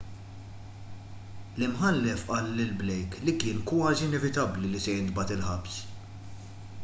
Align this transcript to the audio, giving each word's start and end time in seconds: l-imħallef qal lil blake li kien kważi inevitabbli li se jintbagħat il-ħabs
l-imħallef 1.57 2.23
qal 2.29 2.49
lil 2.61 2.71
blake 2.79 3.21
li 3.27 3.35
kien 3.43 3.61
kważi 3.73 4.07
inevitabbli 4.09 4.71
li 4.73 4.83
se 4.87 4.95
jintbagħat 5.01 5.35
il-ħabs 5.37 5.77